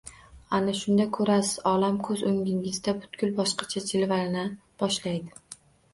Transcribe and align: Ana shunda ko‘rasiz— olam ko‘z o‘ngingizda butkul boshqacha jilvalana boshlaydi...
Ana 0.59 0.71
shunda 0.77 1.05
ko‘rasiz— 1.17 1.51
olam 1.73 1.99
ko‘z 2.07 2.23
o‘ngingizda 2.31 2.95
butkul 3.03 3.35
boshqacha 3.41 3.85
jilvalana 3.93 4.47
boshlaydi... 4.83 5.63